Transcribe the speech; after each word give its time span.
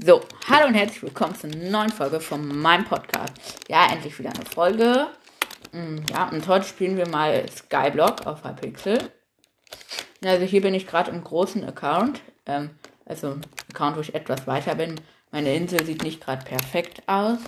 So, 0.00 0.20
hallo 0.48 0.68
und 0.68 0.74
herzlich 0.74 1.02
willkommen 1.02 1.34
zur 1.34 1.50
neuen 1.50 1.90
Folge 1.90 2.20
von 2.20 2.46
meinem 2.46 2.84
Podcast. 2.84 3.32
Ja, 3.66 3.90
endlich 3.90 4.16
wieder 4.16 4.30
eine 4.30 4.44
Folge. 4.44 5.08
Mm, 5.72 5.96
ja, 6.08 6.28
und 6.28 6.46
heute 6.46 6.66
spielen 6.68 6.96
wir 6.96 7.08
mal 7.08 7.44
Skyblock 7.50 8.24
auf 8.24 8.44
Hypixel. 8.44 9.10
Also 10.22 10.44
hier 10.44 10.62
bin 10.62 10.72
ich 10.74 10.86
gerade 10.86 11.10
im 11.10 11.24
großen 11.24 11.64
Account. 11.64 12.20
Ähm, 12.46 12.70
also 13.06 13.40
Account, 13.70 13.96
wo 13.96 14.00
ich 14.00 14.14
etwas 14.14 14.46
weiter 14.46 14.76
bin. 14.76 15.00
Meine 15.32 15.52
Insel 15.52 15.84
sieht 15.84 16.04
nicht 16.04 16.20
gerade 16.20 16.44
perfekt 16.44 17.02
aus. 17.08 17.40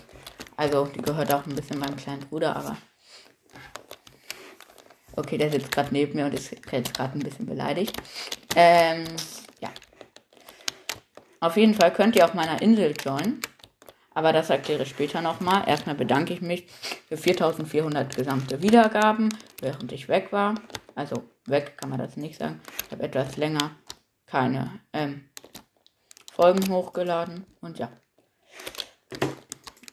Also 0.56 0.86
die 0.86 1.02
gehört 1.02 1.32
auch 1.32 1.46
ein 1.46 1.54
bisschen 1.54 1.78
meinem 1.78 1.94
kleinen 1.94 2.26
Bruder, 2.28 2.56
aber... 2.56 2.76
Okay, 5.14 5.38
der 5.38 5.52
sitzt 5.52 5.70
gerade 5.70 5.90
neben 5.92 6.16
mir 6.16 6.26
und 6.26 6.34
ist 6.34 6.50
jetzt 6.50 6.94
gerade 6.94 7.16
ein 7.16 7.22
bisschen 7.22 7.46
beleidigt. 7.46 7.94
Ähm, 8.56 9.04
auf 11.40 11.56
jeden 11.56 11.74
Fall 11.74 11.92
könnt 11.92 12.16
ihr 12.16 12.24
auf 12.24 12.34
meiner 12.34 12.60
Insel 12.60 12.94
joinen. 13.02 13.40
Aber 14.12 14.32
das 14.32 14.50
erkläre 14.50 14.82
ich 14.82 14.90
später 14.90 15.22
nochmal. 15.22 15.66
Erstmal 15.66 15.94
bedanke 15.94 16.34
ich 16.34 16.42
mich 16.42 16.66
für 17.08 17.16
4400 17.16 18.14
gesamte 18.14 18.60
Wiedergaben, 18.62 19.30
während 19.60 19.92
ich 19.92 20.08
weg 20.08 20.32
war. 20.32 20.56
Also 20.94 21.22
weg 21.46 21.78
kann 21.78 21.90
man 21.90 21.98
das 21.98 22.16
nicht 22.16 22.38
sagen. 22.38 22.60
Ich 22.84 22.92
habe 22.92 23.04
etwas 23.04 23.36
länger 23.36 23.70
keine 24.26 24.80
ähm, 24.92 25.28
Folgen 26.32 26.68
hochgeladen. 26.70 27.46
Und 27.60 27.78
ja. 27.78 27.90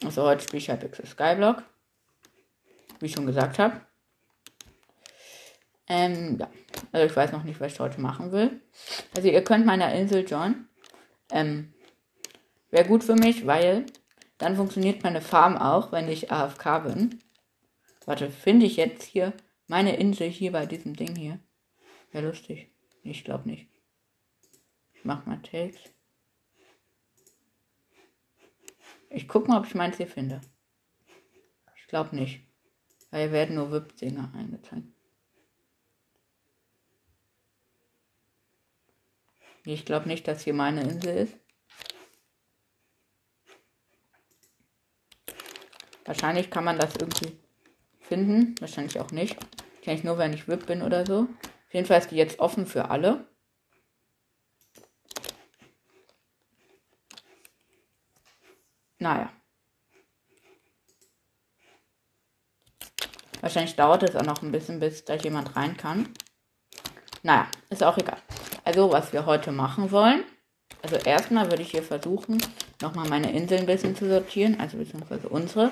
Also 0.03 0.23
heute 0.23 0.43
spiele 0.43 0.57
ich 0.57 0.69
Hypixel 0.69 1.05
Skyblock. 1.05 1.63
Wie 2.99 3.05
ich 3.05 3.13
schon 3.13 3.27
gesagt 3.27 3.59
habe. 3.59 3.79
Ähm, 5.87 6.37
ja. 6.39 6.49
Also 6.91 7.05
ich 7.05 7.15
weiß 7.15 7.31
noch 7.31 7.43
nicht, 7.43 7.59
was 7.61 7.73
ich 7.73 7.79
heute 7.79 8.01
machen 8.01 8.31
will. 8.31 8.61
Also 9.15 9.29
ihr 9.29 9.43
könnt 9.43 9.65
meiner 9.65 9.93
Insel 9.93 10.27
joinen. 10.27 10.66
Ähm, 11.31 11.73
Wäre 12.69 12.87
gut 12.87 13.03
für 13.03 13.15
mich, 13.15 13.47
weil 13.47 13.85
dann 14.37 14.55
funktioniert 14.55 15.03
meine 15.03 15.21
Farm 15.21 15.57
auch, 15.57 15.91
wenn 15.91 16.09
ich 16.09 16.31
AFK 16.31 16.79
bin. 16.83 17.23
Warte, 18.05 18.29
finde 18.29 18.65
ich 18.65 18.77
jetzt 18.77 19.03
hier 19.03 19.33
meine 19.67 19.97
Insel 19.97 20.29
hier 20.29 20.51
bei 20.51 20.65
diesem 20.65 20.95
Ding 20.95 21.15
hier? 21.15 21.39
Wäre 22.11 22.27
lustig. 22.27 22.71
Ich 23.03 23.23
glaube 23.23 23.49
nicht. 23.49 23.67
Ich 24.93 25.05
mach 25.05 25.25
mal 25.25 25.41
Takes. 25.41 25.79
Ich 29.09 29.27
gucke 29.27 29.47
mal, 29.47 29.59
ob 29.59 29.65
ich 29.65 29.75
meins 29.75 29.97
hier 29.97 30.07
finde. 30.07 30.41
Ich 31.77 31.87
glaube 31.87 32.15
nicht. 32.15 32.41
Weil 33.11 33.23
hier 33.23 33.31
werden 33.31 33.55
nur 33.55 33.71
VIP-Dinger 33.71 34.33
eingezeigt. 34.35 34.87
Ich 39.73 39.83
glaube 39.83 40.07
nicht, 40.07 40.25
dass 40.29 40.45
hier 40.45 40.53
meine 40.53 40.81
Insel 40.81 41.17
ist. 41.17 41.37
Wahrscheinlich 46.05 46.49
kann 46.49 46.63
man 46.63 46.79
das 46.79 46.95
irgendwie 46.95 47.37
finden. 47.99 48.55
Wahrscheinlich 48.61 48.97
auch 49.01 49.11
nicht. 49.11 49.35
Kenne 49.81 49.97
ich 49.97 50.05
nur, 50.05 50.17
wenn 50.17 50.31
ich 50.31 50.47
VIP 50.47 50.67
bin 50.67 50.81
oder 50.81 51.05
so. 51.05 51.23
Auf 51.23 51.73
jeden 51.73 51.85
Fall 51.85 51.99
ist 51.99 52.11
die 52.11 52.15
jetzt 52.15 52.39
offen 52.39 52.65
für 52.65 52.89
alle. 52.89 53.27
Naja. 58.99 59.33
Wahrscheinlich 63.41 63.75
dauert 63.75 64.03
es 64.03 64.15
auch 64.15 64.23
noch 64.23 64.41
ein 64.41 64.53
bisschen, 64.53 64.79
bis 64.79 65.03
da 65.03 65.15
jemand 65.15 65.57
rein 65.57 65.75
kann. 65.75 66.13
Naja, 67.21 67.49
ist 67.69 67.83
auch 67.83 67.97
egal. 67.97 68.21
Also, 68.67 68.91
was 68.91 69.13
wir 69.13 69.25
heute 69.25 69.53
machen 69.53 69.91
wollen. 69.91 70.25
Also, 70.81 70.97
erstmal 70.97 71.49
würde 71.49 71.61
ich 71.61 71.71
hier 71.71 71.83
versuchen, 71.83 72.37
nochmal 72.81 73.07
meine 73.07 73.31
Insel 73.31 73.59
ein 73.59 73.65
bisschen 73.65 73.95
zu 73.95 74.09
sortieren. 74.09 74.59
Also, 74.59 74.77
beziehungsweise 74.77 75.29
unsere. 75.29 75.71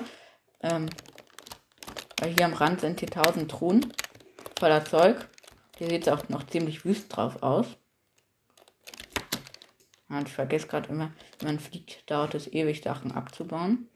Ähm, 0.62 0.88
weil 2.18 2.32
hier 2.32 2.46
am 2.46 2.54
Rand 2.54 2.80
sind 2.80 3.00
hier 3.00 3.10
tausend 3.10 3.50
Truhen 3.50 3.92
voller 4.58 4.82
Zeug. 4.86 5.28
Hier 5.76 5.90
sieht 5.90 6.06
es 6.06 6.08
auch 6.08 6.26
noch 6.30 6.46
ziemlich 6.46 6.86
wüst 6.86 7.14
drauf 7.14 7.42
aus. 7.42 7.66
Und 10.08 10.26
ich 10.26 10.32
vergesse 10.32 10.66
gerade 10.66 10.88
immer, 10.88 11.12
wenn 11.40 11.48
man 11.48 11.58
fliegt, 11.58 12.10
dauert 12.10 12.34
es 12.34 12.50
ewig, 12.50 12.82
Sachen 12.82 13.12
abzubauen. 13.12 13.90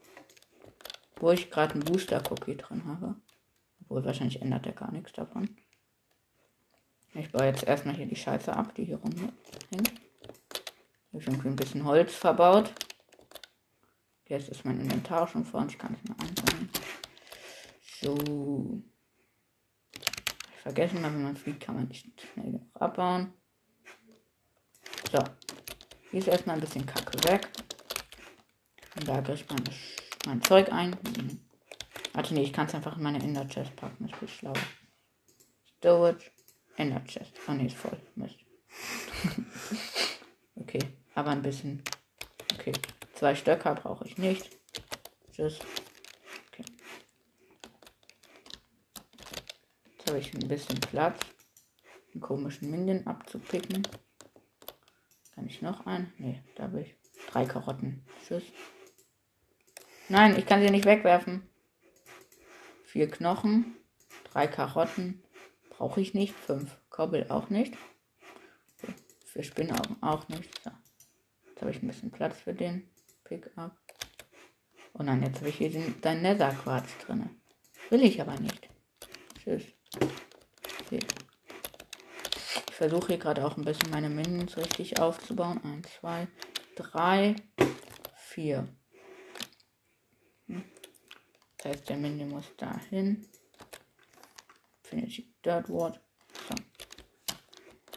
Wo 1.15 1.31
ich 1.31 1.49
gerade 1.49 1.73
einen 1.73 1.85
Booster-Cookie 1.85 2.57
drin 2.57 2.83
habe. 2.85 3.15
Obwohl, 3.81 4.05
wahrscheinlich 4.05 4.43
ändert 4.43 4.67
er 4.67 4.73
gar 4.73 4.91
nichts 4.91 5.13
davon. 5.13 5.57
Ich 7.13 7.31
baue 7.31 7.45
jetzt 7.45 7.63
erstmal 7.63 7.95
hier 7.95 8.05
die 8.05 8.15
Scheiße 8.15 8.55
ab, 8.55 8.73
die 8.75 8.85
hier 8.85 8.97
rumhängt. 8.97 9.33
Hier 11.11 11.21
irgendwie 11.21 11.49
ein 11.49 11.55
bisschen 11.55 11.83
Holz 11.83 12.13
verbaut. 12.15 12.73
Jetzt 14.27 14.47
ist 14.47 14.63
mein 14.63 14.79
Inventar 14.79 15.27
schon 15.27 15.43
und 15.43 15.71
ich 15.71 15.77
kann 15.77 15.93
es 15.93 16.09
mal 16.09 16.15
anfangen. 16.25 16.69
So. 18.01 18.81
Ich 19.93 20.61
vergesse 20.61 20.95
mal, 20.95 21.11
wenn 21.11 21.23
man 21.23 21.35
fliegt, 21.35 21.63
kann 21.63 21.75
man 21.75 21.87
nicht 21.89 22.07
schnell 22.21 22.45
genug 22.45 22.81
abbauen. 22.81 23.33
So. 25.11 25.19
Hier 26.11 26.19
ist 26.19 26.27
erstmal 26.27 26.55
ein 26.55 26.61
bisschen 26.61 26.85
Kacke 26.85 27.21
weg. 27.29 27.49
Und 28.95 29.07
da 29.07 29.21
kriegt 29.21 29.49
man 29.49 29.63
mein 30.25 30.41
Zeug 30.41 30.71
ein. 30.71 30.95
Warte, 32.13 32.33
nee, 32.33 32.43
ich 32.43 32.53
kann 32.53 32.67
es 32.67 32.75
einfach 32.75 32.95
in 32.95 33.03
meine 33.03 33.21
Inner 33.21 33.47
Chest 33.47 33.75
packen. 33.75 34.07
Das 34.07 34.11
ist 34.11 34.19
viel 34.19 34.27
schlauer. 34.29 34.57
Storage. 36.81 36.95
Ender 36.95 37.03
Chest. 37.05 37.33
Oh 37.47 37.53
ne, 37.53 37.67
ist 37.67 37.75
voll. 37.75 37.97
Mist. 38.15 38.37
okay, 40.55 40.79
aber 41.13 41.31
ein 41.31 41.41
bisschen. 41.41 41.83
Okay. 42.53 42.73
Zwei 43.13 43.35
Stöcker 43.35 43.75
brauche 43.75 44.05
ich 44.07 44.17
nicht. 44.17 44.49
Tschüss. 45.31 45.59
Okay. 46.51 46.65
Jetzt 49.97 50.09
habe 50.09 50.19
ich 50.19 50.33
ein 50.33 50.47
bisschen 50.47 50.79
Platz. 50.79 51.19
Einen 52.13 52.21
komischen 52.21 52.71
Minion 52.71 53.05
abzupicken. 53.05 53.87
Kann 55.35 55.45
ich 55.45 55.61
noch 55.61 55.85
einen? 55.85 56.11
Ne, 56.17 56.43
da 56.55 56.63
habe 56.63 56.81
ich 56.81 56.95
drei 57.27 57.45
Karotten. 57.45 58.03
Tschüss. 58.25 58.43
Nein, 60.09 60.37
ich 60.37 60.45
kann 60.45 60.61
sie 60.61 60.69
nicht 60.69 60.85
wegwerfen. 60.85 61.47
Vier 62.83 63.09
Knochen, 63.09 63.77
drei 64.25 64.47
Karotten, 64.47 65.23
Brauche 65.81 65.99
ich 65.99 66.13
nicht. 66.13 66.35
Fünf 66.35 66.77
Kobbel 66.91 67.25
auch 67.29 67.49
nicht. 67.49 67.73
Für 69.25 69.41
Spinnaugen 69.41 69.97
auch 70.03 70.27
nicht. 70.27 70.61
So. 70.63 70.69
Jetzt 71.47 71.61
habe 71.61 71.71
ich 71.71 71.81
ein 71.81 71.87
bisschen 71.87 72.11
Platz 72.11 72.37
für 72.39 72.53
den 72.53 72.87
Pickup. 73.23 73.75
Oh 74.93 75.01
nein, 75.01 75.23
jetzt 75.23 75.39
habe 75.39 75.49
ich 75.49 75.55
hier 75.55 75.71
den, 75.71 75.99
dein 76.01 76.21
Netherquarz 76.21 76.87
drin. 76.99 77.31
Will 77.89 78.03
ich 78.03 78.21
aber 78.21 78.39
nicht. 78.39 78.69
Tschüss. 79.39 79.63
Okay. 80.85 80.99
Ich 82.69 82.75
versuche 82.75 83.07
hier 83.07 83.17
gerade 83.17 83.43
auch 83.43 83.57
ein 83.57 83.65
bisschen 83.65 83.89
meine 83.89 84.11
Minions 84.11 84.57
richtig 84.57 84.99
aufzubauen. 84.99 85.63
Eins, 85.63 85.89
zwei, 85.99 86.27
drei, 86.75 87.35
vier. 88.17 88.67
Hm. 90.45 90.63
Das 91.57 91.71
heißt, 91.71 91.89
der 91.89 91.97
Minion 91.97 92.29
muss 92.29 92.55
dahin. 92.57 93.25
Infinity 94.91 95.33
Dirt 95.45 95.69
Ward. 95.69 96.01
So. 96.47 96.55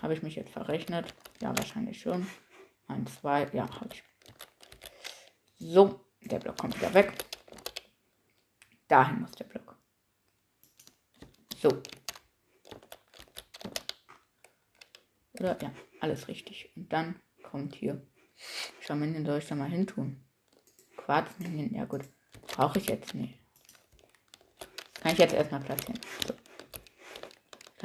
Habe 0.02 0.14
ich 0.14 0.22
mich 0.22 0.36
jetzt 0.36 0.50
verrechnet? 0.50 1.14
Ja, 1.40 1.56
wahrscheinlich 1.56 2.00
schon. 2.00 2.26
Eins, 2.86 3.20
zwei, 3.20 3.48
ja, 3.52 3.68
habe 3.80 3.90
ich. 3.92 4.02
So, 5.58 6.04
der 6.20 6.38
Block 6.38 6.58
kommt 6.58 6.76
wieder 6.76 6.92
weg. 6.94 7.12
Dahin 8.88 9.20
muss 9.20 9.32
der 9.32 9.44
Block. 9.44 9.76
So. 11.56 11.68
Oder? 15.40 15.60
Ja, 15.60 15.72
alles 16.00 16.28
richtig. 16.28 16.70
Und 16.76 16.92
dann 16.92 17.20
kommt 17.42 17.74
hier. 17.74 18.06
Den 18.86 19.24
soll 19.24 19.38
ich 19.38 19.48
da 19.48 19.54
mal 19.54 19.70
hin 19.70 19.86
tun? 19.86 20.22
Quarzminion, 20.96 21.74
ja 21.74 21.86
gut. 21.86 22.02
Brauche 22.42 22.78
ich 22.78 22.86
jetzt 22.86 23.14
nicht. 23.14 23.38
Kann 25.00 25.12
ich 25.12 25.18
jetzt 25.18 25.34
erstmal 25.34 25.60
platzieren. 25.60 26.00
So. 26.26 26.34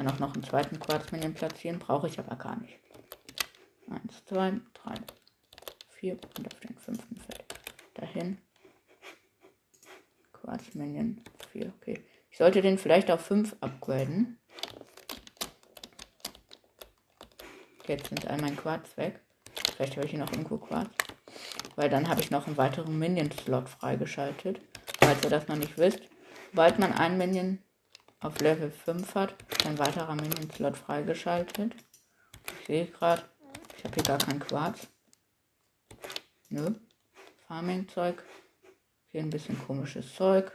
Kann 0.00 0.08
auch 0.08 0.18
noch 0.18 0.32
einen 0.32 0.44
zweiten 0.44 0.80
Quarzminion 0.80 1.34
platzieren, 1.34 1.78
brauche 1.78 2.06
ich 2.06 2.18
aber 2.18 2.34
gar 2.36 2.58
nicht. 2.58 2.80
Eins, 3.90 4.24
zwei, 4.24 4.58
drei, 4.72 4.94
vier 5.90 6.16
und 6.38 6.46
auf 6.46 6.58
den 6.60 6.78
fünften 6.78 7.16
Feld. 7.18 7.44
Dahin. 7.92 8.38
Quarzminion 10.32 11.22
4, 11.52 11.74
okay. 11.76 12.02
Ich 12.30 12.38
sollte 12.38 12.62
den 12.62 12.78
vielleicht 12.78 13.10
auf 13.10 13.20
5 13.26 13.56
upgraden. 13.60 14.38
Jetzt 17.86 18.08
sind 18.08 18.26
all 18.26 18.40
mein 18.40 18.56
Quarz 18.56 18.96
weg. 18.96 19.20
Vielleicht 19.76 19.96
habe 19.96 20.06
ich 20.06 20.12
hier 20.12 20.20
noch 20.20 20.32
irgendwo 20.32 20.56
Quarz. 20.56 20.88
Weil 21.76 21.90
dann 21.90 22.08
habe 22.08 22.22
ich 22.22 22.30
noch 22.30 22.46
einen 22.46 22.56
weiteren 22.56 22.98
Minion-Slot 22.98 23.68
freigeschaltet. 23.68 24.62
Falls 24.98 25.22
ihr 25.24 25.28
das 25.28 25.46
noch 25.48 25.56
nicht 25.56 25.76
wisst. 25.76 26.00
Sobald 26.52 26.78
man 26.78 26.94
einen 26.94 27.18
Minion 27.18 27.58
auf 28.20 28.38
Level 28.40 28.70
5 28.70 29.14
hat, 29.14 29.34
ein 29.66 29.78
weiterer 29.78 30.14
Minion-Slot 30.14 30.76
freigeschaltet. 30.76 31.74
Ich 32.60 32.66
sehe 32.66 32.86
gerade, 32.86 33.24
ich 33.76 33.84
habe 33.84 33.94
hier 33.94 34.04
gar 34.04 34.18
keinen 34.18 34.40
Quarz. 34.40 34.88
Nö, 36.50 36.74
Farming-Zeug. 37.46 38.22
Hier 39.08 39.22
ein 39.22 39.30
bisschen 39.30 39.58
komisches 39.58 40.14
Zeug. 40.14 40.52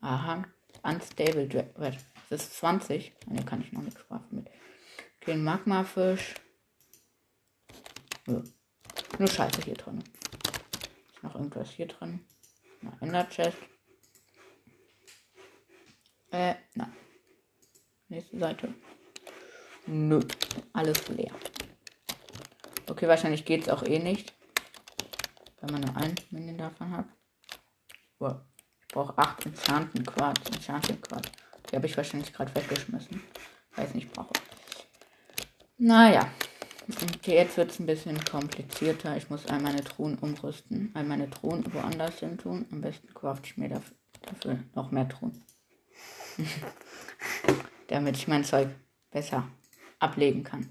Aha. 0.00 0.44
Unstable 0.82 1.48
Red. 1.52 1.98
Das 2.30 2.42
ist 2.42 2.56
20. 2.58 3.12
Ne, 3.26 3.44
kann 3.44 3.60
ich 3.60 3.72
noch 3.72 3.82
nichts 3.82 4.00
craften 4.06 4.38
mit. 4.38 4.50
Okay, 5.20 5.32
ein 5.32 5.44
Magma-Fisch. 5.44 6.34
Ja. 8.26 8.42
Nur 9.18 9.28
Scheiße 9.28 9.62
hier 9.62 9.74
drin. 9.74 10.04
Ist 11.12 11.22
noch 11.22 11.34
irgendwas 11.34 11.70
hier 11.70 11.88
drin? 11.88 12.24
Na, 12.80 12.96
Ender 13.00 13.28
Chest. 13.28 13.58
Äh, 16.30 16.54
nein. 16.74 16.92
Nächste 18.08 18.38
Seite. 18.38 18.74
Nö. 19.86 20.20
Alles 20.72 21.08
leer. 21.08 21.32
Okay, 22.88 23.08
wahrscheinlich 23.08 23.44
geht 23.44 23.62
es 23.62 23.68
auch 23.68 23.82
eh 23.82 23.98
nicht. 23.98 24.34
Wenn 25.60 25.72
man 25.72 25.80
nur 25.80 25.96
ein 25.96 26.14
Minion 26.30 26.58
davon 26.58 26.96
hat. 26.96 27.06
Wow. 28.18 28.36
Ich 28.80 28.88
brauche 28.88 29.16
8 29.16 29.46
Enchanten 29.46 30.04
Quarz. 30.04 30.40
Enchanten 30.54 31.00
Quarz. 31.00 31.28
Die 31.70 31.76
habe 31.76 31.86
ich 31.86 31.96
wahrscheinlich 31.96 32.32
gerade 32.32 32.54
weggeschmissen. 32.54 33.22
Weiß 33.76 33.94
nicht, 33.94 34.12
brauche. 34.12 34.32
Naja. 35.76 36.30
Okay, 37.16 37.34
jetzt 37.34 37.56
wird 37.58 37.70
es 37.70 37.78
ein 37.78 37.86
bisschen 37.86 38.22
komplizierter. 38.24 39.16
Ich 39.16 39.28
muss 39.28 39.46
all 39.46 39.60
meine 39.60 39.84
Truhen 39.84 40.18
umrüsten. 40.18 40.90
All 40.94 41.04
meine 41.04 41.28
Truhen 41.28 41.64
woanders 41.74 42.20
hin 42.20 42.38
tun. 42.38 42.66
Am 42.72 42.80
besten 42.80 43.12
craft 43.12 43.42
ich 43.44 43.56
mir 43.58 43.68
dafür 43.68 44.64
noch 44.74 44.90
mehr 44.90 45.08
Truhen. 45.08 45.44
Damit 47.88 48.16
ich 48.16 48.28
mein 48.28 48.44
Zeug 48.44 48.68
besser 49.10 49.48
ablegen 49.98 50.44
kann. 50.44 50.68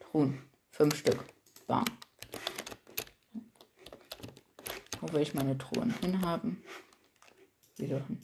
Truhen. 0.00 0.42
Fünf 0.70 0.96
Stück. 0.98 1.24
Bam. 1.66 1.84
Wo 5.00 5.12
will 5.12 5.22
ich 5.22 5.34
meine 5.34 5.56
Truhen 5.56 5.94
hinhaben? 6.00 6.62
Wieso 7.76 7.96
hin? 7.96 8.20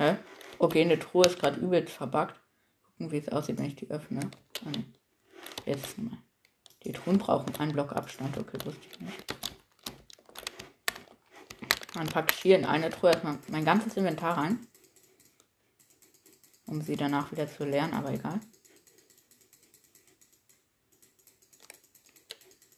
Hä? 0.00 0.16
Okay, 0.58 0.80
eine 0.80 0.98
Truhe 0.98 1.26
ist 1.26 1.38
gerade 1.38 1.60
übelst 1.60 1.92
verbuggt. 1.92 2.40
Gucken, 2.84 3.10
wie 3.12 3.18
es 3.18 3.28
aussieht, 3.28 3.58
wenn 3.58 3.66
ich 3.66 3.76
die 3.76 3.90
öffne. 3.90 4.30
Ah. 4.64 4.72
Jetzt 5.66 5.98
mal. 5.98 6.16
Die 6.84 6.92
Truhen 6.92 7.18
brauchen 7.18 7.54
einen 7.56 7.72
Block 7.72 7.92
Abstand. 7.92 8.38
Okay, 8.38 8.58
wusste 8.64 8.86
ich 8.90 9.00
nicht. 9.00 9.34
Dann 11.94 12.06
packe 12.06 12.32
ich 12.34 12.40
hier 12.40 12.58
in 12.58 12.64
eine 12.64 12.90
Truhe 12.90 13.10
erstmal 13.10 13.38
mein 13.48 13.64
ganzes 13.64 13.96
Inventar 13.96 14.38
rein. 14.38 14.66
Um 16.66 16.80
sie 16.80 16.96
danach 16.96 17.32
wieder 17.32 17.48
zu 17.48 17.64
lernen, 17.64 17.94
aber 17.94 18.12
egal. 18.12 18.40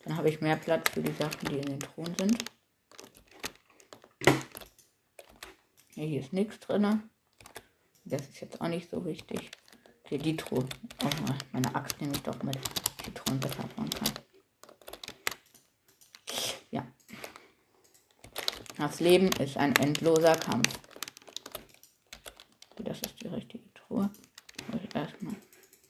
Dann 0.05 0.17
habe 0.17 0.29
ich 0.29 0.41
mehr 0.41 0.57
Platz 0.57 0.91
für 0.91 1.03
die 1.03 1.13
Sachen, 1.13 1.47
die 1.49 1.59
in 1.59 1.67
den 1.67 1.81
Truhen 1.81 2.15
sind. 2.19 2.45
Ja, 5.95 6.05
hier 6.05 6.21
ist 6.21 6.33
nichts 6.33 6.59
drin. 6.59 7.03
Das 8.05 8.23
ist 8.23 8.41
jetzt 8.41 8.61
auch 8.61 8.69
nicht 8.69 8.91
so 8.91 9.05
wichtig. 9.05 9.51
Okay, 10.05 10.19
die 10.19 10.37
Truhe. 10.37 10.67
Oh, 11.05 11.11
meine 11.53 11.75
Axt 11.75 12.01
nehme 12.01 12.15
ich 12.15 12.23
doch 12.23 12.43
mit. 12.43 12.59
Die 13.05 13.13
bauen 13.13 13.91
kann. 13.91 14.13
Ja. 16.71 16.87
Das 18.77 19.01
Leben 19.01 19.29
ist 19.33 19.57
ein 19.57 19.75
endloser 19.77 20.37
Kampf. 20.37 20.79
Das 22.77 23.01
ist 23.01 23.23
die 23.23 23.29
richtige 23.29 23.73
Truhe. 23.75 24.11
Erstmal. 24.95 25.37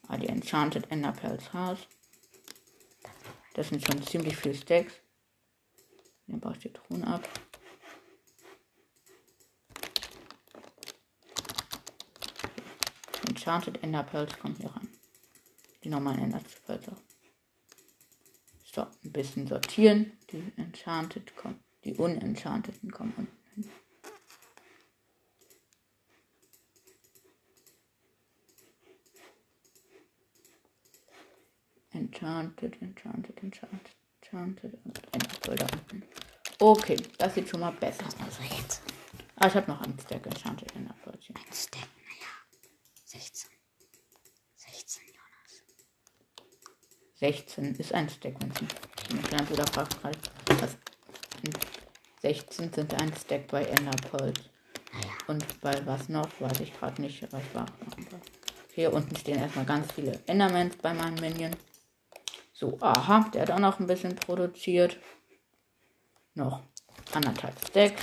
Ah, 0.09 0.17
die 0.17 0.29
Enchanted 0.29 0.91
Enderpearls 0.91 1.53
Haus. 1.53 1.79
Das 3.55 3.69
sind 3.69 3.85
schon 3.85 4.03
ziemlich 4.07 4.37
viele 4.37 4.55
Stacks. 4.55 4.95
Dann 6.27 6.41
baue 6.41 6.53
ich 6.53 6.61
die 6.61 6.73
Truhen 6.73 7.05
ab. 7.05 7.29
Enchanted 13.29 13.83
Enderpearls 13.83 14.39
kommen 14.39 14.57
hier 14.57 14.71
rein. 14.71 14.92
Die 15.85 15.89
normalen 15.89 16.35
auch. 16.35 16.97
So, 18.65 18.83
ein 18.83 19.13
bisschen 19.13 19.47
sortieren. 19.47 20.13
Die 20.31 20.53
Enchanted 20.57 21.37
kommen. 21.37 21.61
Die 21.85 21.95
Unenchanteten 21.95 22.91
kommen 22.91 23.13
unten 23.17 23.37
hin. 23.55 23.71
Enchanted, 31.93 32.81
Enchanted, 32.81 33.43
Enchanted, 33.43 33.97
Enchanted 34.23 34.75
und 34.85 34.99
Enderpearl 35.13 35.57
da 35.57 35.67
unten. 35.67 36.03
Okay, 36.59 36.97
das 37.19 37.35
sieht 37.35 37.49
schon 37.49 37.61
mal 37.61 37.73
besser 37.73 38.07
aus. 38.07 38.17
Also 38.21 38.43
jetzt. 38.57 38.83
Ah, 39.37 39.49
ich 39.49 39.55
habe 39.55 39.71
noch 39.71 39.81
einen 39.83 39.99
Stack 39.99 40.25
Enchanted 40.27 40.75
Enderpearls. 40.75 41.25
hier. 41.25 41.37
Ein 41.37 41.53
Stack, 41.53 41.89
naja. 42.07 42.31
16. 43.05 43.51
16, 44.57 45.03
Jonas. 45.07 45.65
16 47.23 47.77
ist 47.77 47.95
ein 47.95 48.09
Stack, 48.09 48.35
wenn 48.41 48.51
es 48.51 49.47
Bruder 49.47 49.65
fragt 49.69 50.03
gerade, 50.03 50.19
was 50.61 50.77
16 52.21 52.73
sind 52.73 53.01
ein 53.01 53.13
Stack 53.15 53.47
bei 53.47 53.63
Enderpearls. 53.63 54.41
Und 55.29 55.61
bei 55.61 55.87
was 55.87 56.09
noch, 56.09 56.29
weiß 56.41 56.59
ich 56.59 56.77
gerade 56.77 57.01
nicht, 57.01 57.23
ich 57.23 57.33
war 57.55 57.67
Hier 58.75 58.93
unten 58.93 59.15
stehen 59.15 59.39
erstmal 59.39 59.67
ganz 59.67 59.93
viele 59.93 60.19
Endermans 60.27 60.75
bei 60.79 60.93
meinen 60.93 61.15
Minion. 61.21 61.53
So, 62.53 62.77
aha, 62.81 63.31
der 63.33 63.43
hat 63.43 63.53
auch 63.53 63.61
noch 63.61 63.79
ein 63.79 63.87
bisschen 63.87 64.17
produziert. 64.17 64.99
Noch 66.35 66.65
anderthalb 67.13 67.55
Stack. 67.69 67.95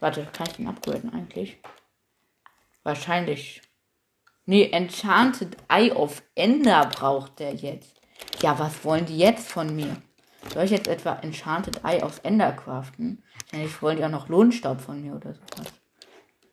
Warte, 0.00 0.26
kann 0.32 0.48
ich 0.48 0.56
den 0.56 0.66
upgraden 0.66 1.12
eigentlich? 1.12 1.58
Wahrscheinlich. 2.82 3.62
Nee, 4.50 4.70
Enchanted 4.70 5.58
Eye 5.68 5.92
of 5.92 6.22
Ender 6.34 6.86
braucht 6.86 7.38
der 7.38 7.54
jetzt. 7.54 8.00
Ja, 8.40 8.58
was 8.58 8.82
wollen 8.82 9.04
die 9.04 9.18
jetzt 9.18 9.52
von 9.52 9.76
mir? 9.76 10.00
Soll 10.54 10.64
ich 10.64 10.70
jetzt 10.70 10.88
etwa 10.88 11.16
Enchanted 11.16 11.84
Eye 11.84 12.02
of 12.02 12.24
Ender 12.24 12.52
craften? 12.52 13.22
Ja, 13.52 13.58
ich 13.58 13.82
wollte 13.82 14.00
ja 14.00 14.08
noch 14.08 14.30
Lohnstaub 14.30 14.80
von 14.80 15.02
mir 15.02 15.14
oder 15.14 15.34
sowas. 15.34 15.70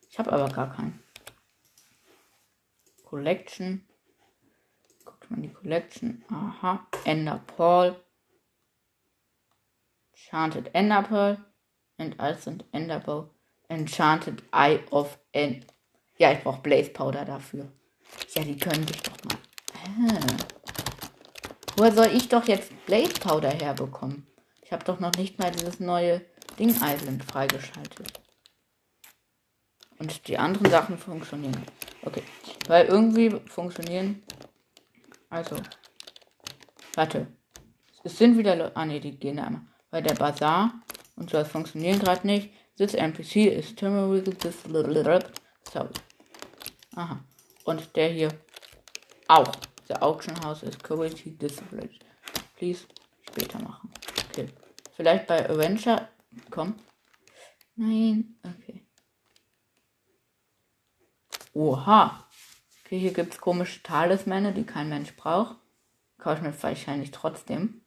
Ich 0.09 0.19
habe 0.19 0.33
aber 0.33 0.49
gar 0.49 0.75
keinen. 0.75 1.01
Collection. 3.05 3.87
Guckt 5.05 5.31
mal 5.31 5.37
in 5.37 5.43
die 5.43 5.53
Collection. 5.53 6.25
Aha. 6.29 6.85
Ender 7.05 7.41
Pearl. 7.55 7.95
Enchanted 10.11 10.69
Ender 10.75 11.03
Pearl. 11.03 11.37
And 11.97 12.19
also 12.19 12.57
Ender 12.73 12.99
Bow. 12.99 13.29
Enchanted 13.69 14.43
Eye 14.51 14.81
of 14.91 15.17
End. 15.31 15.65
Ja, 16.17 16.33
ich 16.33 16.43
brauche 16.43 16.61
Blaze 16.61 16.89
Powder 16.89 17.23
dafür. 17.23 17.71
Ja, 18.33 18.43
die 18.43 18.57
können 18.57 18.87
sich 18.87 19.01
doch 19.01 19.23
mal. 19.23 19.37
Ah. 20.11 20.19
Woher 21.77 21.91
soll 21.91 22.07
ich 22.13 22.29
doch 22.29 22.47
jetzt 22.47 22.71
Blaze 22.85 23.13
Powder 23.13 23.51
herbekommen? 23.51 24.27
Ich 24.61 24.71
habe 24.71 24.83
doch 24.83 24.99
noch 24.99 25.11
nicht 25.13 25.39
mal 25.39 25.51
dieses 25.51 25.79
neue 25.79 26.21
Ding 26.57 26.69
Island 26.69 27.23
freigeschaltet. 27.23 28.21
Und 29.99 30.27
die 30.27 30.37
anderen 30.37 30.69
Sachen 30.69 30.97
funktionieren. 30.97 31.63
Okay. 32.01 32.23
Weil 32.67 32.85
irgendwie 32.85 33.29
funktionieren. 33.47 34.23
Also. 35.29 35.57
Warte. 36.95 37.27
Es 38.03 38.17
sind 38.17 38.37
wieder 38.37 38.55
Leute. 38.55 38.75
Ah 38.75 38.85
ne, 38.85 38.99
die 38.99 39.17
gehen 39.17 39.39
einmal. 39.39 39.61
Weil 39.91 40.03
der 40.03 40.15
Bazar 40.15 40.73
und 41.15 41.29
so, 41.29 41.37
das 41.37 41.47
funktionieren 41.47 41.99
gerade 41.99 42.27
nicht. 42.27 42.51
This 42.77 42.93
NPC 42.93 43.47
ist 43.47 43.77
Turmeric. 43.79 44.39
This 44.39 44.55
so. 44.63 45.89
Aha. 46.95 47.23
Und 47.65 47.95
der 47.95 48.09
hier 48.09 48.29
auch. 49.27 49.51
The 49.87 49.95
Auction 49.95 50.39
House 50.43 50.63
is 50.63 50.79
currently 50.79 51.31
displayed. 51.31 51.99
Please 52.55 52.85
später 53.27 53.59
machen. 53.59 53.91
Okay. 54.29 54.49
Vielleicht 54.95 55.27
bei 55.27 55.47
Avenger. 55.49 56.07
Komm. 56.49 56.75
Nein. 57.75 58.39
Okay. 58.43 58.83
Oha. 61.53 62.27
Okay, 62.83 62.99
hier 62.99 63.13
gibt 63.13 63.33
es 63.33 63.41
komische 63.41 63.81
Talismänner, 63.83 64.51
die 64.51 64.65
kein 64.65 64.89
Mensch 64.89 65.15
braucht. 65.15 65.57
Kaufe 66.17 66.37
ich 66.37 66.41
mir 66.43 66.63
wahrscheinlich 66.63 67.11
trotzdem. 67.11 67.81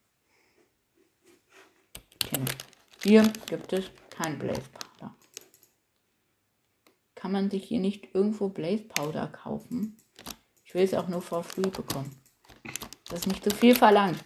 Okay. 2.15 2.45
Hier 3.03 3.33
gibt 3.47 3.73
es 3.73 3.91
kein 4.11 4.39
Blaze 4.39 4.61
Powder. 4.61 4.88
Kann 7.29 7.43
man 7.43 7.51
sich 7.51 7.65
hier 7.65 7.79
nicht 7.79 8.15
irgendwo 8.15 8.49
Blaze 8.49 8.85
Powder 8.85 9.27
kaufen? 9.27 9.99
Ich 10.65 10.73
will 10.73 10.83
es 10.83 10.95
auch 10.95 11.09
nur 11.09 11.21
for 11.21 11.45
free 11.45 11.69
bekommen. 11.69 12.19
Das 13.05 13.19
ist 13.19 13.27
nicht 13.27 13.45
zu 13.45 13.51
viel 13.51 13.77
verlangt. 13.77 14.25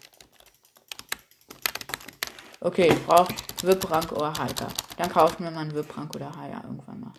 Okay, 2.61 2.93
ich 2.93 3.05
brauche 3.05 3.35
Wiprank 3.65 4.13
oder 4.13 4.33
Hiker. 4.33 4.69
Dann 4.99 5.11
kaufe 5.11 5.33
ich 5.33 5.39
mir 5.41 5.51
mal 5.51 5.63
einen 5.63 5.75
Wiprank 5.75 6.15
oder 6.15 6.33
Haier 6.33 6.63
irgendwann 6.63 7.01
mal. 7.01 7.13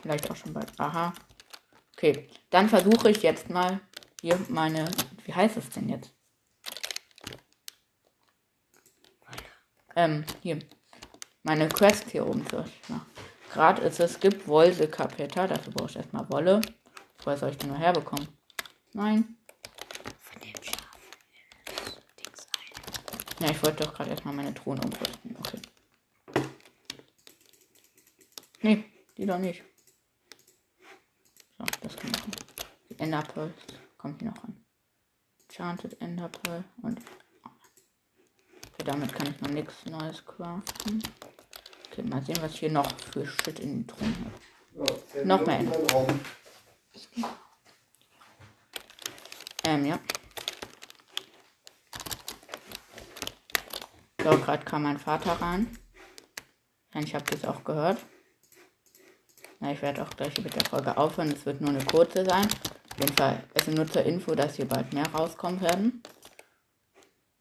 Vielleicht 0.00 0.30
auch 0.30 0.36
schon 0.36 0.54
bald. 0.54 0.72
Aha. 0.80 1.12
Okay, 1.98 2.30
dann 2.48 2.70
versuche 2.70 3.10
ich 3.10 3.22
jetzt 3.22 3.50
mal 3.50 3.82
hier 4.22 4.38
meine. 4.48 4.90
Wie 5.26 5.34
heißt 5.34 5.58
es 5.58 5.68
denn 5.68 5.90
jetzt? 5.90 6.14
Ähm, 9.94 10.24
hier. 10.40 10.60
Meine 11.42 11.68
Quest 11.68 12.08
hier 12.10 12.26
oben 12.26 12.46
zu 12.46 12.64
machen. 12.88 13.35
Gerade 13.52 13.82
ist 13.82 14.00
es, 14.00 14.20
gibt 14.20 14.46
Wolse 14.48 14.88
Kapeta. 14.88 15.46
Dafür 15.46 15.72
brauche 15.72 15.90
ich 15.90 15.96
erstmal 15.96 16.28
Wolle. 16.30 16.60
Woher 17.22 17.38
soll 17.38 17.50
ich 17.50 17.58
denn 17.58 17.70
noch 17.70 17.78
herbekommen? 17.78 18.28
Nein. 18.92 19.36
Von 20.20 20.40
dem 20.40 20.62
Schaf. 20.62 20.98
Ja, 23.40 23.50
ich 23.50 23.62
wollte 23.62 23.84
doch 23.84 23.94
gerade 23.94 24.10
erstmal 24.10 24.34
meine 24.34 24.54
Truhen 24.54 24.78
umrüsten. 24.78 25.36
Okay. 25.38 25.60
Nee, 28.62 28.84
die 29.16 29.26
doch 29.26 29.38
nicht. 29.38 29.62
So, 31.58 31.64
das 31.82 31.96
kann 31.96 32.10
ich 32.10 32.26
machen. 32.26 32.32
Die 32.90 32.98
Enderpearl 32.98 33.54
kommt 33.98 34.20
hier 34.20 34.30
noch 34.30 34.44
an. 34.44 34.64
Enchanted 35.48 36.00
Enderpearl 36.00 36.64
und. 36.82 37.00
Okay, 38.72 38.84
damit 38.84 39.12
kann 39.14 39.28
ich 39.28 39.40
noch 39.40 39.50
nichts 39.50 39.84
Neues 39.86 40.24
craften. 40.24 41.02
Okay, 41.96 42.06
mal 42.10 42.22
sehen, 42.22 42.36
was 42.42 42.52
ich 42.52 42.58
hier 42.60 42.70
noch 42.70 42.92
für 43.10 43.26
Shit 43.26 43.58
in 43.58 43.70
den 43.70 43.86
Truhen 43.86 44.14
habe. 44.76 44.98
Ja, 45.14 45.24
Noch 45.24 45.46
mehr 45.46 45.60
in 45.60 45.70
den 45.70 45.90
Raum. 45.90 46.20
Ähm, 49.64 49.86
ja. 49.86 49.98
So, 54.22 54.30
gerade 54.30 54.62
kam 54.62 54.82
mein 54.82 54.98
Vater 54.98 55.40
rein. 55.40 55.78
Ich 56.96 57.14
habe 57.14 57.24
das 57.30 57.46
auch 57.46 57.64
gehört. 57.64 58.04
Na, 59.60 59.72
ich 59.72 59.80
werde 59.80 60.02
auch 60.02 60.10
gleich 60.10 60.36
mit 60.42 60.54
der 60.54 60.66
Folge 60.66 60.98
aufhören. 60.98 61.32
Es 61.32 61.46
wird 61.46 61.62
nur 61.62 61.70
eine 61.70 61.84
kurze 61.86 62.26
sein. 62.26 62.44
Auf 62.44 63.00
jeden 63.00 63.16
Fall, 63.16 63.42
also 63.54 63.70
nur 63.70 63.86
zur 63.86 64.02
Info, 64.02 64.34
dass 64.34 64.56
hier 64.56 64.68
bald 64.68 64.92
mehr 64.92 65.06
rauskommen 65.14 65.62
werden. 65.62 66.02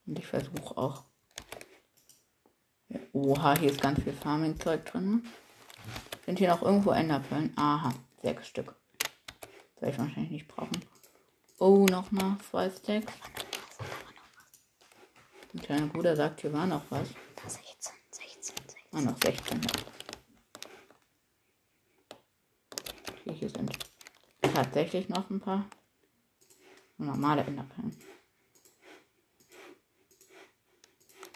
Und 0.05 0.17
ich 0.17 0.25
versuche 0.25 0.77
auch. 0.77 1.03
Oha, 3.13 3.57
hier 3.57 3.71
ist 3.71 3.81
ganz 3.81 4.01
viel 4.01 4.13
Farming-Zeug 4.13 4.85
drin. 4.85 5.25
Sind 6.25 6.39
hier 6.39 6.49
noch 6.49 6.61
irgendwo 6.61 6.91
Enderperlen? 6.91 7.53
Aha, 7.55 7.93
sechs 8.21 8.47
Stück. 8.47 8.75
Werde 9.79 9.93
ich 9.93 9.99
wahrscheinlich 9.99 10.31
nicht 10.31 10.47
brauchen. 10.47 10.83
Oh, 11.59 11.85
nochmal 11.85 12.37
zwei 12.49 12.69
Stacks. 12.69 13.13
Ein 15.53 15.61
kleiner 15.61 15.87
Bruder 15.87 16.15
sagt, 16.15 16.41
hier 16.41 16.51
war 16.51 16.67
noch 16.67 16.83
was. 16.89 17.07
16, 17.47 17.93
16, 18.11 18.55
16. 18.67 18.77
Ah, 18.91 19.01
noch 19.01 19.17
16. 19.21 19.61
Ja. 19.61 19.69
Okay, 23.13 23.33
hier 23.33 23.49
sind 23.49 23.79
tatsächlich 24.41 25.07
noch 25.09 25.29
ein 25.29 25.39
paar 25.39 25.65
normale 26.97 27.43
Enderperlen. 27.43 27.95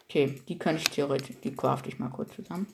Okay, 0.10 0.42
die 0.48 0.58
könnte 0.58 0.82
ich 0.82 0.90
theoretisch, 0.90 1.36
die 1.44 1.56
craft 1.56 1.84
ich 1.86 2.00
mal 2.00 2.10
kurz 2.10 2.34
zusammen. 2.34 2.66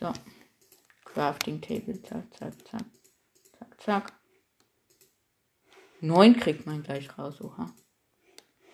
So. 0.00 0.10
Crafting 1.04 1.60
Table, 1.60 2.00
zack, 2.02 2.24
zack, 2.34 2.54
zack. 2.66 2.84
Zack, 3.58 3.80
zack. 3.82 4.12
Neun 6.00 6.38
kriegt 6.38 6.64
man 6.64 6.82
gleich 6.82 7.18
raus, 7.18 7.42
oha. 7.42 7.74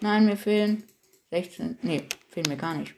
Nein, 0.01 0.27
mir 0.27 0.37
fehlen 0.37 0.85
16. 1.31 1.81
Nee, 1.83 2.09
fehlen 2.29 2.49
mir 2.49 2.57
gar 2.57 2.77
nicht. 2.77 2.95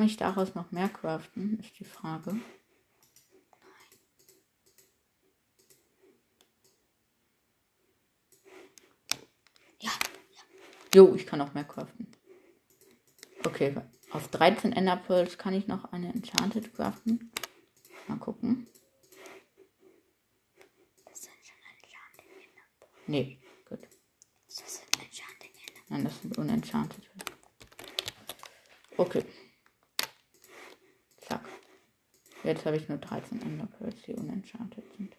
Kann 0.00 0.06
ich 0.06 0.16
daraus 0.16 0.54
noch 0.54 0.72
mehr 0.72 0.88
craften, 0.88 1.60
ist 1.60 1.78
die 1.78 1.84
Frage. 1.84 2.40
Ja, 9.78 9.90
Jo, 10.94 11.14
ich 11.14 11.26
kann 11.26 11.42
auch 11.42 11.52
mehr 11.52 11.64
craften. 11.64 12.06
Okay, 13.44 13.74
aus 14.10 14.30
13 14.30 14.72
Ender 14.72 14.96
Pearls 14.96 15.36
kann 15.36 15.52
ich 15.52 15.66
noch 15.68 15.92
eine 15.92 16.08
Enchanted 16.14 16.72
craften. 16.72 17.30
Mal 18.08 18.16
gucken. 18.16 18.68
das 21.04 21.24
sind 21.24 21.34
schon 21.44 21.58
Enchanting 21.76 22.42
Ender. 22.42 22.86
Nee, 23.06 23.38
gut. 23.68 23.86
Das 24.46 24.56
sind 24.56 25.04
Enchanting 25.04 25.50
Ender. 25.68 25.82
Nein, 25.90 26.04
das 26.04 26.22
sind 26.22 26.38
unenchanted. 26.38 27.10
Okay. 28.96 29.26
Jetzt 32.42 32.64
habe 32.64 32.76
ich 32.76 32.88
nur 32.88 32.98
13 32.98 33.42
Ender 33.42 33.66
Pearls, 33.66 34.02
die 34.06 34.14
unenchanted 34.14 34.84
sind. 34.96 35.14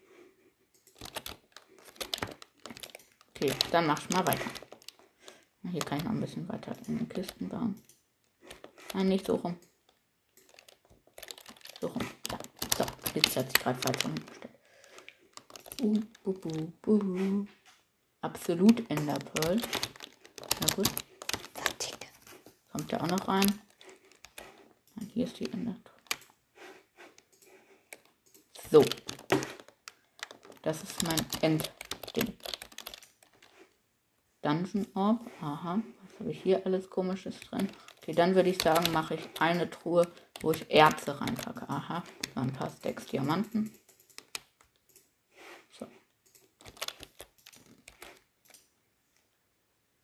Okay, 3.30 3.54
dann 3.72 3.86
mach 3.88 4.00
ich 4.00 4.10
mal 4.10 4.26
weiter. 4.26 4.50
Hier 5.70 5.82
kann 5.82 6.00
ich 6.00 6.04
noch 6.04 6.12
ein 6.12 6.20
bisschen 6.20 6.50
weiter 6.50 6.76
in 6.88 6.98
den 6.98 7.10
Kisten 7.10 7.48
bauen. 7.48 7.82
Nein, 8.94 9.10
nicht 9.10 9.26
so 9.26 9.36
rum. 9.36 9.58
So 11.80 11.88
rum. 11.88 12.08
Da. 12.28 12.38
So, 12.78 12.86
jetzt 13.14 13.38
hat 13.38 13.52
sich 13.52 13.62
gerade 13.62 13.80
falsch 13.80 14.06
umgestellt. 14.06 14.60
Uh, 15.82 16.00
bu, 16.24 16.34
bu, 16.34 16.72
bu. 16.82 17.48
Absolut 18.22 18.90
Ender 18.90 19.20
Pearl. 19.20 19.62
Na 20.60 20.76
gut. 20.76 20.90
Kommt 22.72 22.92
der 22.92 23.04
auch 23.04 23.08
noch 23.08 23.28
rein? 23.28 23.62
Hier 25.14 25.26
ist 25.26 25.40
die 25.40 25.52
Ender. 25.52 25.76
So. 28.72 28.86
Das 30.62 30.82
ist 30.82 31.04
mein 31.04 31.20
Endding. 31.42 32.38
Dungeon 34.42 34.88
Orb. 34.94 35.20
Aha. 35.42 35.82
Was 36.02 36.20
habe 36.20 36.32
ich 36.32 36.42
hier 36.42 36.66
alles 36.66 36.90
komisches 36.90 37.38
drin? 37.42 37.68
Okay, 37.98 38.14
dann 38.14 38.34
würde 38.34 38.50
ich 38.50 38.62
sagen, 38.62 38.94
mache 38.94 39.16
ich 39.16 39.30
eine 39.42 39.70
Truhe, 39.70 40.10
wo 40.40 40.52
ich 40.54 40.72
Erze 40.72 41.20
reinpacke. 41.20 41.68
Aha. 41.68 42.02
So 42.34 42.40
ein 42.40 42.54
paar 42.54 42.70
Stacks 42.70 43.08
Diamanten. 43.08 43.78
So. 45.78 45.86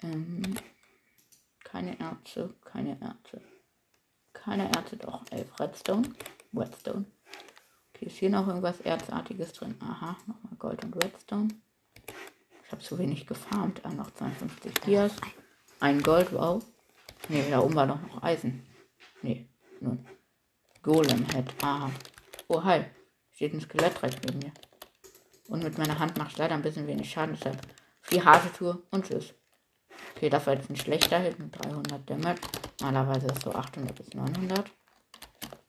Ähm, 0.03 0.59
keine 1.63 1.97
Erze, 2.01 2.53
keine 2.65 2.99
Erze. 2.99 3.41
Keine 4.33 4.69
Erze, 4.75 4.97
doch. 4.97 5.23
Elf 5.31 5.57
Redstone. 5.57 6.13
Redstone. 6.53 7.05
Okay, 7.97 8.05
ist 8.05 8.17
hier 8.17 8.29
noch 8.29 8.47
irgendwas 8.47 8.79
Erzartiges 8.81 9.53
drin? 9.53 9.73
Aha, 9.79 10.15
nochmal 10.27 10.53
Gold 10.59 10.85
und 10.85 11.03
Redstone. 11.03 11.47
Ich 12.63 12.71
habe 12.71 12.83
zu 12.83 12.99
wenig 12.99 13.25
gefarmt. 13.25 13.81
Ah, 13.83 13.89
noch 13.89 14.11
52 14.11 14.71
Dias. 14.81 15.13
Ein 15.79 16.03
Gold, 16.03 16.31
wow. 16.31 16.63
Ne, 17.27 17.43
da 17.49 17.59
oben 17.59 17.73
war 17.73 17.87
doch 17.87 17.99
noch 17.99 18.21
Eisen. 18.21 18.63
Ne, 19.23 19.47
nun. 19.79 20.05
Golem 20.83 21.25
Head. 21.31 21.51
Aha. 21.63 21.89
Oh, 22.47 22.63
hi. 22.63 22.85
Steht 23.31 23.55
ein 23.55 23.61
Skelett 23.61 23.97
direkt 23.97 24.23
neben 24.25 24.39
mir. 24.39 24.51
Und 25.47 25.63
mit 25.63 25.79
meiner 25.79 25.97
Hand 25.97 26.19
mache 26.19 26.29
ich 26.29 26.37
leider 26.37 26.53
ein 26.53 26.61
bisschen 26.61 26.85
wenig 26.85 27.09
Schaden. 27.09 27.33
Deshalb 27.33 27.59
die 28.11 28.23
Hasetour 28.23 28.83
und 28.91 29.07
tschüss. 29.07 29.33
Okay, 30.15 30.29
das 30.29 30.45
war 30.45 30.53
jetzt 30.53 30.69
ein 30.69 30.75
schlechter 30.75 31.17
Hit 31.17 31.39
mit 31.39 31.55
300 31.63 32.07
Damage. 32.07 32.41
Normalerweise 32.79 33.25
ist 33.25 33.37
es 33.37 33.43
so 33.43 33.53
800 33.53 33.95
bis 33.95 34.13
900. 34.13 34.69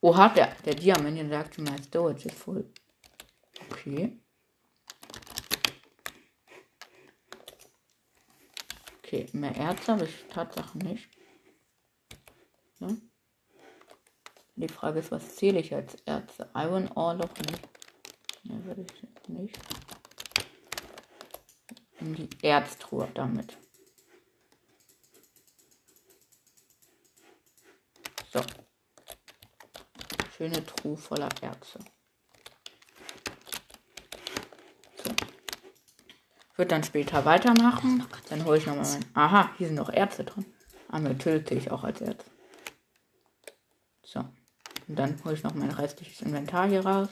Oha, 0.01 0.29
der, 0.29 0.55
der 0.65 0.75
Diamant 0.75 1.29
sagt, 1.31 1.59
mein 1.59 1.83
Storage 1.83 2.29
ist 2.29 2.39
voll. 2.39 2.73
Okay. 3.71 4.21
Okay, 8.99 9.27
mehr 9.33 9.57
Erze 9.57 9.93
habe 9.93 10.05
ich 10.05 10.25
Tatsache 10.29 10.79
nicht. 10.79 11.09
Ja. 12.79 12.89
Die 14.55 14.69
Frage 14.69 15.01
ist, 15.01 15.11
was 15.11 15.37
zähle 15.37 15.61
ich 15.61 15.75
als 15.75 15.95
Erze? 16.05 16.51
Iron 16.55 16.89
Ore 16.93 17.17
noch 17.17 17.37
nicht. 17.37 17.69
Ne, 18.45 18.65
würde 18.65 18.83
ich 18.83 19.03
jetzt 19.03 19.29
nicht. 19.29 19.59
In 22.01 22.15
die 22.15 22.29
Erztruhe 22.43 23.09
damit. 23.15 23.57
So. 28.33 28.41
Schöne 30.39 30.65
Truhe 30.65 30.97
voller 30.97 31.29
Erze. 31.43 31.81
So. 35.05 35.11
Ich 36.53 36.59
würde 36.59 36.69
dann 36.69 36.85
später 36.85 37.25
weitermachen. 37.25 38.07
Dann 38.31 38.45
hole 38.45 38.59
ich 38.59 38.67
nochmal 38.67 38.87
mein. 38.87 39.05
Aha, 39.15 39.51
hier 39.59 39.67
sind 39.67 39.77
noch 39.77 39.91
Erze 39.91 40.23
drin. 40.23 40.47
Ah, 40.89 41.01
Methyl 41.01 41.45
zähle 41.45 41.61
ich 41.61 41.71
auch 41.73 41.83
als 41.83 42.01
Erz. 42.01 42.25
So. 44.05 44.21
Und 44.87 44.97
dann 44.97 45.23
hole 45.25 45.35
ich 45.35 45.43
noch 45.43 45.55
mein 45.55 45.71
restliches 45.71 46.23
Inventar 46.23 46.69
hier 46.69 46.87
raus. 46.87 47.09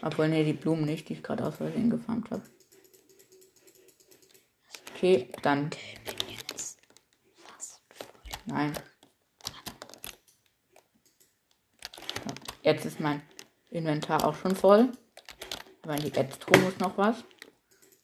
Obwohl, 0.00 0.28
ne, 0.28 0.44
die 0.44 0.52
Blumen 0.52 0.84
nicht, 0.84 1.08
die 1.08 1.12
ich 1.14 1.22
gerade 1.22 1.44
aus 1.44 1.56
Versehen 1.56 1.90
gefarmt 1.90 2.30
habe. 2.30 2.42
Okay, 4.94 5.30
dann. 5.42 5.70
Nein. 8.46 8.72
So, 12.24 12.34
jetzt 12.68 12.84
ist 12.84 13.00
mein 13.00 13.22
Inventar 13.70 14.24
auch 14.24 14.36
schon 14.36 14.54
voll. 14.54 14.92
Aber 15.82 15.96
in 15.96 16.02
die 16.02 16.18
Ads-Truhe 16.18 16.58
muss 16.58 16.78
noch 16.78 16.98
was. 16.98 17.24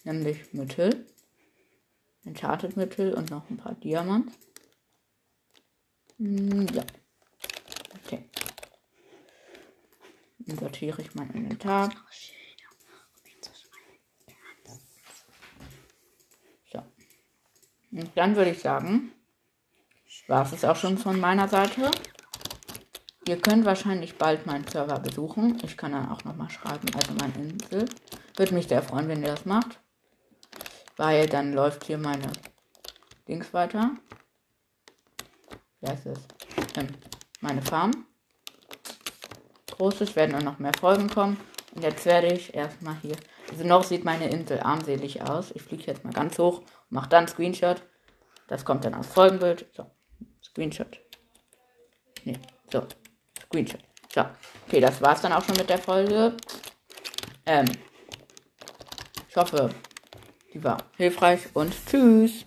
Nämlich 0.04 0.52
Mittel. 0.52 1.06
Enchanted 2.25 2.76
Mittel 2.76 3.12
und 3.12 3.30
noch 3.30 3.49
ein 3.50 3.59
paar 3.59 3.75
Diamanten. 3.75 4.33
Hm, 6.18 6.66
ja. 6.68 6.85
Okay. 8.04 8.25
Dann 10.38 10.59
sortiere 10.59 11.02
ich 11.02 11.14
mein 11.14 11.30
Inventar. 11.30 11.90
So. 16.73 16.83
Und 17.92 18.11
dann 18.14 18.37
würde 18.37 18.50
ich 18.50 18.61
sagen, 18.61 19.12
war 20.26 20.50
es 20.50 20.64
auch 20.64 20.76
schon 20.76 20.97
von 20.97 21.21
meiner 21.21 21.49
Seite. 21.49 21.90
Ihr 23.26 23.40
könnt 23.40 23.64
wahrscheinlich 23.64 24.18
bald 24.18 24.44
meinen 24.44 24.66
Server 24.68 24.98
besuchen. 24.98 25.58
Ich 25.64 25.78
kann 25.78 25.92
dann 25.92 26.10
auch 26.10 26.24
nochmal 26.24 26.50
schreiben, 26.50 26.86
also 26.94 27.12
meine 27.14 27.48
Insel. 27.48 27.88
Würde 28.36 28.54
mich 28.54 28.68
sehr 28.68 28.82
freuen, 28.82 29.08
wenn 29.08 29.22
ihr 29.22 29.28
das 29.28 29.46
macht. 29.46 29.80
Weil 30.96 31.26
dann 31.26 31.54
läuft 31.54 31.84
hier 31.84 31.96
meine 31.96 32.30
Dings 33.26 33.54
weiter. 33.54 33.92
Wie 35.80 35.88
heißt 35.88 36.06
es? 36.06 36.18
Ähm, 36.76 36.88
meine 37.40 37.62
Farm. 37.62 38.06
Großes 39.70 40.14
werden 40.16 40.34
auch 40.36 40.42
noch 40.42 40.58
mehr 40.58 40.74
Folgen 40.78 41.08
kommen. 41.08 41.38
Und 41.74 41.82
jetzt 41.82 42.04
werde 42.04 42.28
ich 42.28 42.54
erstmal 42.54 42.96
hier. 43.00 43.16
Also 43.50 43.64
noch 43.64 43.84
sieht 43.84 44.04
meine 44.04 44.28
Insel 44.28 44.60
armselig 44.60 45.22
aus. 45.22 45.50
Ich 45.52 45.62
fliege 45.62 45.84
jetzt 45.84 46.04
mal 46.04 46.12
ganz 46.12 46.38
hoch 46.38 46.58
und 46.58 46.90
mache 46.90 47.08
dann 47.08 47.26
Screenshot. 47.26 47.82
Das 48.48 48.64
kommt 48.64 48.84
dann 48.84 48.94
als 48.94 49.06
Folgenbild. 49.06 49.66
So, 49.74 49.86
Screenshot. 50.42 51.00
Nee, 52.24 52.38
so, 52.70 52.86
Screenshot. 53.54 53.80
So, 54.12 54.25
okay, 54.66 54.80
das 54.80 55.00
war's 55.00 55.20
dann 55.20 55.32
auch 55.32 55.44
schon 55.44 55.56
mit 55.56 55.70
der 55.70 55.78
Folge. 55.78 56.37
Ähm, 57.46 57.66
ich 59.28 59.37
hoffe, 59.37 59.70
die 60.52 60.62
war 60.62 60.78
hilfreich 60.96 61.40
und 61.54 61.73
tschüss. 61.87 62.44